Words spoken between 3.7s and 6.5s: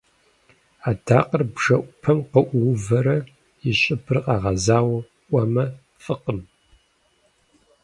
щӏыбыр къэгъэзауэ ӏуэмэ, фӏыкъым.